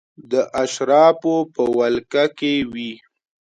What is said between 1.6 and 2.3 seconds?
ولکه